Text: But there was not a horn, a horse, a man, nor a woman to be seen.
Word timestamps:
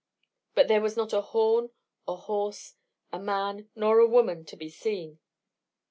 But 0.55 0.67
there 0.67 0.81
was 0.81 0.97
not 0.97 1.13
a 1.13 1.21
horn, 1.21 1.69
a 2.07 2.15
horse, 2.15 2.73
a 3.13 3.19
man, 3.19 3.69
nor 3.75 3.99
a 3.99 4.07
woman 4.09 4.45
to 4.45 4.57
be 4.57 4.67
seen. 4.71 5.19